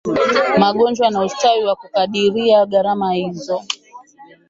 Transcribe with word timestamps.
magonjwa 0.57 1.07
na 1.09 1.21
ustawi 1.23 1.63
na 1.63 1.75
kukadiria 1.75 2.65
gharama 2.65 3.13
hizo 3.13 3.63